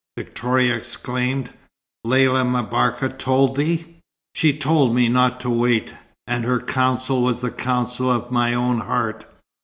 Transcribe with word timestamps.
Victoria 0.17 0.75
exclaimed. 0.77 1.51
"Lella 2.03 2.43
M'Barka 2.43 3.07
told 3.19 3.55
thee" 3.55 3.97
"She 4.33 4.51
told 4.57 4.95
me 4.95 5.07
not 5.07 5.39
to 5.41 5.49
wait. 5.51 5.93
And 6.25 6.43
her 6.43 6.59
counsel 6.59 7.21
was 7.21 7.41
the 7.41 7.51
counsel 7.51 8.09
of 8.09 8.31
my 8.31 8.55
own 8.55 8.79
heart. 8.79 9.27